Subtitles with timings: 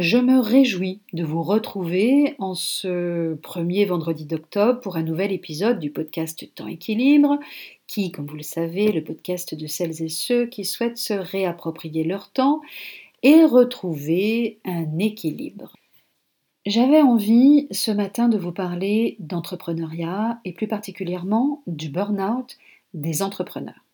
[0.00, 5.78] Je me réjouis de vous retrouver en ce premier vendredi d'octobre pour un nouvel épisode
[5.78, 7.38] du podcast Temps Équilibre,
[7.86, 12.02] qui, comme vous le savez, le podcast de celles et ceux qui souhaitent se réapproprier
[12.02, 12.62] leur temps
[13.22, 15.76] et retrouver un équilibre.
[16.64, 22.56] J'avais envie ce matin de vous parler d'entrepreneuriat et plus particulièrement du burn-out
[22.94, 23.84] des entrepreneurs.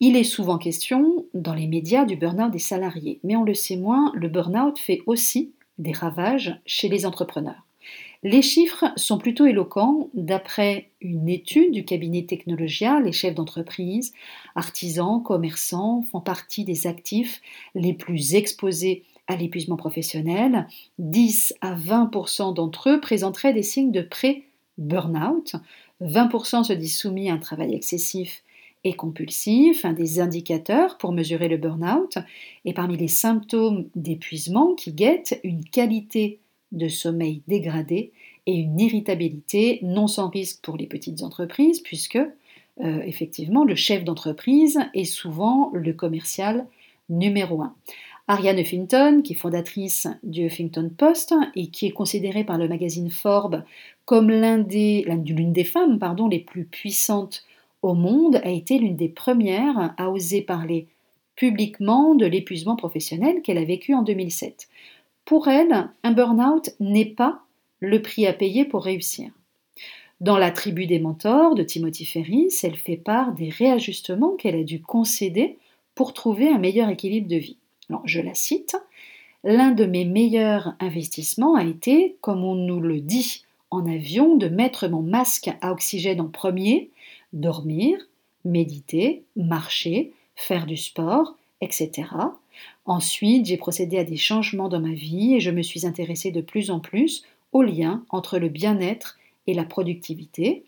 [0.00, 3.76] Il est souvent question dans les médias du burn-out des salariés, mais on le sait
[3.76, 7.66] moins, le burn-out fait aussi des ravages chez les entrepreneurs.
[8.22, 10.08] Les chiffres sont plutôt éloquents.
[10.14, 14.12] D'après une étude du cabinet Technologia, les chefs d'entreprise,
[14.56, 17.40] artisans, commerçants font partie des actifs
[17.74, 20.66] les plus exposés à l'épuisement professionnel.
[20.98, 25.54] 10 à 20% d'entre eux présenteraient des signes de pré-burnout.
[26.00, 28.42] 20% se disent soumis à un travail excessif
[28.84, 32.18] et compulsif, un des indicateurs pour mesurer le burn-out,
[32.64, 36.38] et parmi les symptômes d'épuisement qui guettent une qualité
[36.72, 38.12] de sommeil dégradée
[38.46, 44.04] et une irritabilité non sans risque pour les petites entreprises, puisque euh, effectivement le chef
[44.04, 46.66] d'entreprise est souvent le commercial
[47.08, 47.74] numéro un.
[48.28, 53.10] Ariane Huffington, qui est fondatrice du Huffington Post et qui est considérée par le magazine
[53.10, 53.64] Forbes
[54.04, 57.44] comme l'une des, des femmes pardon, les plus puissantes
[57.82, 60.88] au monde a été l'une des premières à oser parler
[61.36, 64.68] publiquement de l'épuisement professionnel qu'elle a vécu en 2007.
[65.24, 67.42] Pour elle, un burn-out n'est pas
[67.80, 69.30] le prix à payer pour réussir.
[70.20, 74.64] Dans la tribu des mentors de Timothy Ferris, elle fait part des réajustements qu'elle a
[74.64, 75.58] dû concéder
[75.94, 77.58] pour trouver un meilleur équilibre de vie.
[78.04, 78.76] Je la cite
[79.44, 84.48] L'un de mes meilleurs investissements a été, comme on nous le dit en avion, de
[84.48, 86.90] mettre mon masque à oxygène en premier
[87.32, 87.98] dormir,
[88.44, 92.08] méditer, marcher, faire du sport, etc.
[92.84, 96.40] Ensuite, j'ai procédé à des changements dans ma vie et je me suis intéressée de
[96.40, 100.64] plus en plus au lien entre le bien-être et la productivité.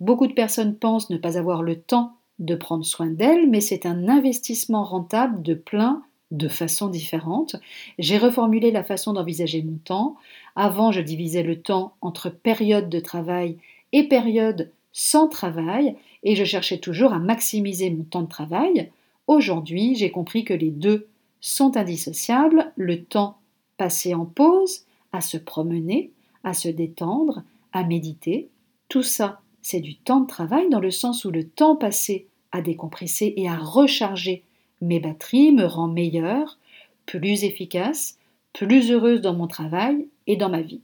[0.00, 3.86] Beaucoup de personnes pensent ne pas avoir le temps de prendre soin d'elles, mais c'est
[3.86, 7.54] un investissement rentable de plein de façons différentes.
[7.98, 10.16] J'ai reformulé la façon d'envisager mon temps.
[10.56, 13.56] Avant, je divisais le temps entre période de travail
[13.92, 18.90] et période sans travail et je cherchais toujours à maximiser mon temps de travail.
[19.26, 21.08] Aujourd'hui, j'ai compris que les deux
[21.42, 23.36] sont indissociables, le temps
[23.76, 26.12] passé en pause, à se promener,
[26.44, 28.48] à se détendre, à méditer,
[28.88, 32.62] tout ça, c'est du temps de travail dans le sens où le temps passé à
[32.62, 34.44] décompresser et à recharger
[34.80, 36.58] mes batteries me rend meilleure,
[37.06, 38.18] plus efficace,
[38.52, 40.80] plus heureuse dans mon travail et dans ma vie.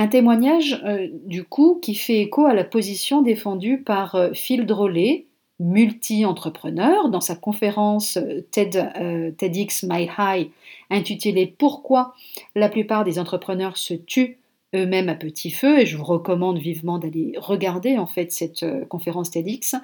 [0.00, 4.64] Un témoignage, euh, du coup, qui fait écho à la position défendue par euh, Phil
[4.64, 5.26] Drolet,
[5.58, 10.48] multi-entrepreneur, dans sa conférence euh, TEDx My High,
[10.88, 12.14] intitulée Pourquoi
[12.54, 14.38] la plupart des entrepreneurs se tuent
[14.74, 19.30] eux-mêmes à petit feu, et je vous recommande vivement d'aller regarder en fait cette conférence
[19.30, 19.74] TEDx.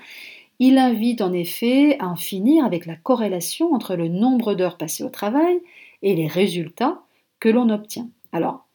[0.61, 5.05] Il invite en effet à en finir avec la corrélation entre le nombre d'heures passées
[5.05, 5.61] au travail
[6.01, 7.03] et les résultats
[7.39, 8.09] que l'on obtient.
[8.33, 8.66] Alors,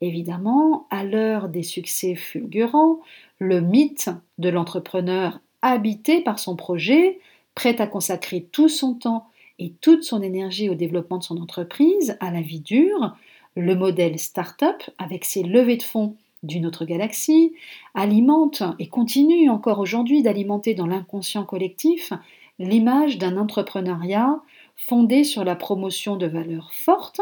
[0.00, 3.00] Évidemment, à l'heure des succès fulgurants,
[3.38, 7.18] le mythe de l'entrepreneur habité par son projet,
[7.54, 9.26] prêt à consacrer tout son temps
[9.58, 13.16] et toute son énergie au développement de son entreprise, à la vie dure,
[13.56, 17.52] le modèle start-up, avec ses levées de fonds d'une autre galaxie,
[17.94, 22.12] alimente et continue encore aujourd'hui d'alimenter dans l'inconscient collectif
[22.60, 24.40] l'image d'un entrepreneuriat
[24.76, 27.20] fondé sur la promotion de valeurs fortes,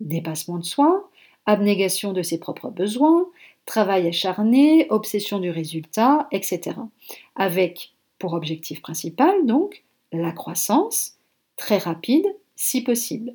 [0.00, 1.08] dépassement de soi,
[1.46, 3.26] abnégation de ses propres besoins,
[3.64, 6.76] travail acharné, obsession du résultat, etc.
[7.34, 11.14] Avec pour objectif principal donc la croissance
[11.56, 13.34] très rapide si possible.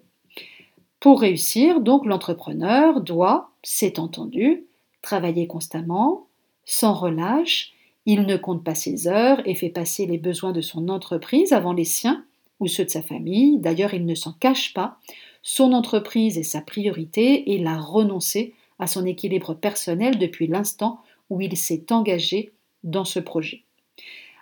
[1.00, 4.66] Pour réussir, donc l'entrepreneur doit, c'est entendu,
[5.02, 6.28] travailler constamment,
[6.64, 7.74] sans relâche,
[8.06, 11.74] il ne compte pas ses heures et fait passer les besoins de son entreprise avant
[11.74, 12.24] les siens
[12.60, 13.60] ou ceux de sa famille.
[13.60, 14.98] D'ailleurs, il ne s'en cache pas
[15.44, 21.02] son entreprise est sa priorité et il a renoncé à son équilibre personnel depuis l'instant
[21.30, 22.52] où il s'est engagé
[22.84, 23.64] dans ce projet.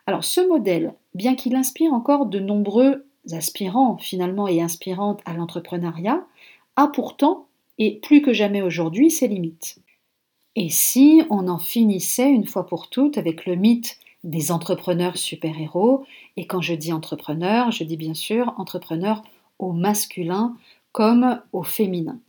[0.07, 6.25] Alors ce modèle, bien qu'il inspire encore de nombreux aspirants finalement et inspirantes à l'entrepreneuriat,
[6.75, 7.48] a pourtant,
[7.78, 9.78] et plus que jamais aujourd'hui, ses limites.
[10.56, 16.04] Et si on en finissait une fois pour toutes avec le mythe des entrepreneurs super-héros,
[16.38, 19.22] et quand je dis entrepreneur, je dis bien sûr entrepreneur
[19.60, 20.56] au masculin
[20.91, 22.19] comme au féminin.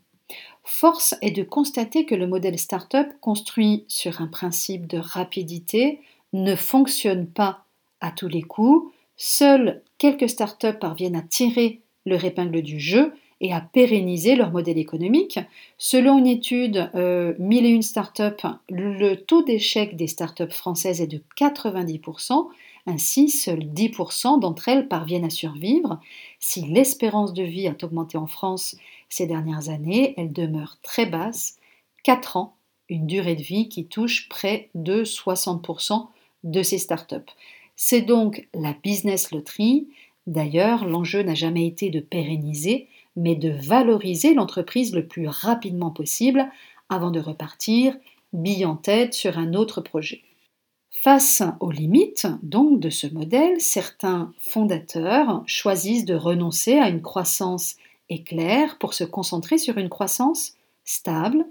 [0.65, 6.01] Force est de constater que le modèle start-up construit sur un principe de rapidité
[6.33, 7.65] ne fonctionne pas
[8.01, 8.93] à tous les coups.
[9.17, 14.79] Seules quelques start-up parviennent à tirer le épingle du jeu et à pérenniser leur modèle
[14.79, 15.39] économique.
[15.79, 22.49] Selon une étude euh, 1001 startups, le taux d'échec des startups françaises est de 90%,
[22.87, 26.01] ainsi seuls 10% d'entre elles parviennent à survivre.
[26.39, 28.77] Si l'espérance de vie a augmenté en France
[29.09, 31.59] ces dernières années, elle demeure très basse,
[32.05, 32.57] 4 ans,
[32.89, 36.09] une durée de vie qui touche près de 60%
[36.45, 37.17] de ces startups.
[37.77, 39.89] C'est donc la business lottery.
[40.27, 46.51] D'ailleurs, l'enjeu n'a jamais été de pérenniser, mais de valoriser l'entreprise le plus rapidement possible
[46.89, 47.97] avant de repartir,
[48.33, 50.23] bille en tête, sur un autre projet.
[50.91, 57.77] Face aux limites donc de ce modèle, certains fondateurs choisissent de renoncer à une croissance
[58.09, 60.55] éclair pour se concentrer sur une croissance
[60.85, 61.47] stable,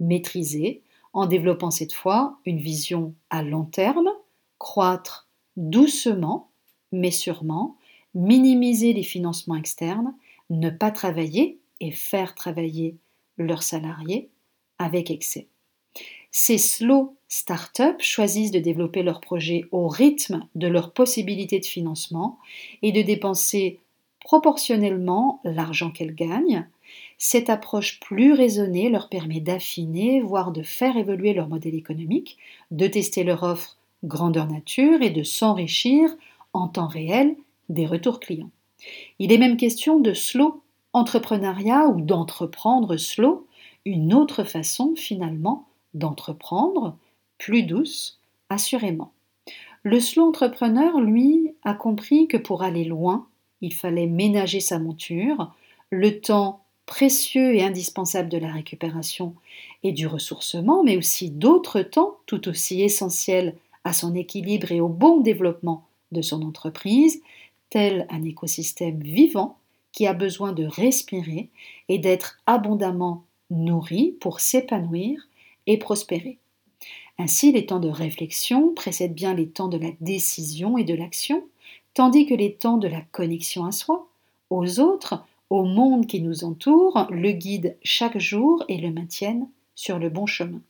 [0.00, 0.82] maîtrisée,
[1.12, 4.10] en développant cette fois une vision à long terme,
[4.58, 6.50] croître doucement
[6.92, 7.76] mais sûrement,
[8.14, 10.14] minimiser les financements externes,
[10.50, 12.96] ne pas travailler et faire travailler
[13.38, 14.28] leurs salariés
[14.78, 15.46] avec excès.
[16.30, 22.38] Ces slow startups choisissent de développer leurs projets au rythme de leurs possibilités de financement
[22.82, 23.78] et de dépenser
[24.22, 26.66] proportionnellement l'argent qu'elles gagnent.
[27.18, 32.36] Cette approche plus raisonnée leur permet d'affiner, voire de faire évoluer leur modèle économique,
[32.72, 36.10] de tester leur offre grandeur nature et de s'enrichir
[36.52, 37.36] en temps réel
[37.68, 38.50] des retours clients.
[39.20, 40.62] Il est même question de slow
[40.92, 43.46] entrepreneuriat ou d'entreprendre slow,
[43.84, 46.96] une autre façon finalement d'entreprendre,
[47.40, 48.20] plus douce,
[48.50, 49.12] assurément.
[49.82, 53.26] Le slow entrepreneur, lui, a compris que pour aller loin,
[53.62, 55.52] il fallait ménager sa monture,
[55.88, 59.34] le temps précieux et indispensable de la récupération
[59.82, 64.88] et du ressourcement, mais aussi d'autres temps tout aussi essentiels à son équilibre et au
[64.88, 67.22] bon développement de son entreprise,
[67.70, 69.56] tel un écosystème vivant
[69.92, 71.48] qui a besoin de respirer
[71.88, 75.26] et d'être abondamment nourri pour s'épanouir
[75.66, 76.38] et prospérer.
[77.22, 81.44] Ainsi, les temps de réflexion précèdent bien les temps de la décision et de l'action,
[81.92, 84.08] tandis que les temps de la connexion à soi,
[84.48, 89.98] aux autres, au monde qui nous entoure, le guident chaque jour et le maintiennent sur
[89.98, 90.62] le bon chemin.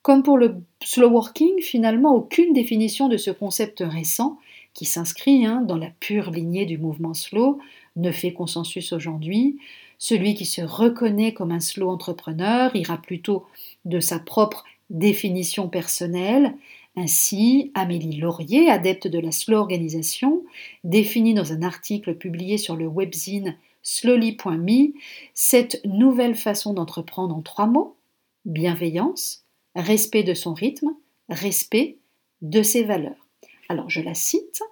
[0.00, 4.38] Comme pour le slow working, finalement, aucune définition de ce concept récent,
[4.72, 7.58] qui s'inscrit hein, dans la pure lignée du mouvement slow,
[7.96, 9.58] ne fait consensus aujourd'hui.
[9.98, 13.44] Celui qui se reconnaît comme un slow entrepreneur ira plutôt
[13.84, 16.54] de sa propre définition personnelle,
[16.96, 20.44] ainsi, Amélie Laurier, adepte de la slow organisation,
[20.82, 24.94] définit dans un article publié sur le webzine slowly.me
[25.34, 27.96] cette nouvelle façon d'entreprendre en trois mots.
[28.46, 29.44] Bienveillance,
[29.74, 30.94] respect de son rythme,
[31.28, 31.98] respect
[32.40, 33.28] de ses valeurs.
[33.68, 34.62] Alors je la cite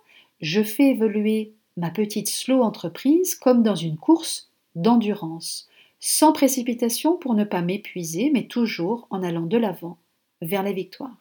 [0.40, 5.68] Je fais évoluer ma petite slow entreprise comme dans une course d'endurance,
[6.00, 9.98] sans précipitation pour ne pas m'épuiser, mais toujours en allant de l'avant
[10.46, 11.16] vers la victoire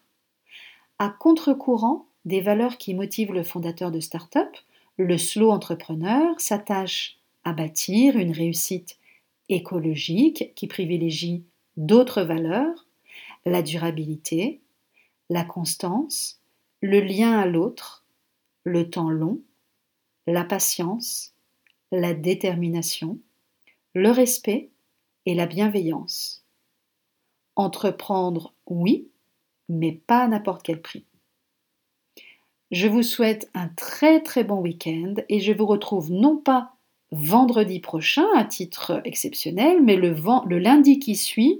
[1.00, 4.56] à contre-courant des valeurs qui motivent le fondateur de start-up,
[4.98, 8.98] le slow entrepreneur s'attache à bâtir une réussite
[9.50, 11.44] écologique qui privilégie
[11.76, 12.86] d'autres valeurs,
[13.46, 14.62] la durabilité,
[15.30, 16.40] la constance,
[16.82, 18.06] le lien à l'autre,
[18.64, 19.42] le temps long,
[20.26, 21.34] la patience,
[21.92, 23.20] la détermination,
[23.94, 24.70] le respect
[25.26, 26.46] et la bienveillance.
[27.56, 29.10] Entreprendre, oui,
[29.74, 31.06] mais pas à n'importe quel prix.
[32.72, 36.74] Je vous souhaite un très très bon week-end et je vous retrouve non pas
[37.12, 40.16] vendredi prochain à titre exceptionnel, mais le,
[40.58, 41.60] lundi qui suit,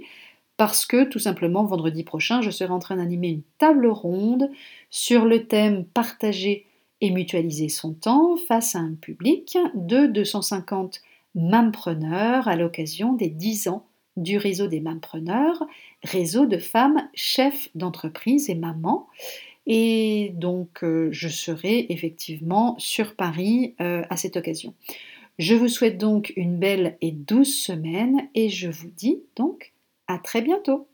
[0.56, 4.50] parce que tout simplement vendredi prochain, je serai en train d'animer une table ronde
[4.90, 6.66] sur le thème partager
[7.00, 11.00] et mutualiser son temps face à un public de 250
[11.36, 15.62] mampreneurs à l'occasion des 10 ans du réseau des mampreneurs,
[16.02, 19.08] réseau de femmes chefs d'entreprise et mamans.
[19.66, 24.74] Et donc, euh, je serai effectivement sur Paris euh, à cette occasion.
[25.38, 29.72] Je vous souhaite donc une belle et douce semaine et je vous dis donc
[30.06, 30.86] à très bientôt.